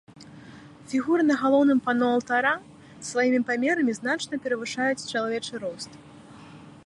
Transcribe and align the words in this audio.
Фігуры 0.91 1.23
на 1.27 1.35
галоўным 1.41 1.79
пано 1.89 2.07
алтара 2.13 2.53
сваімі 3.09 3.41
памерамі 3.51 3.93
значна 4.01 4.35
перавышаюць 4.45 5.07
чалавечы 5.11 5.53
рост. 5.65 5.91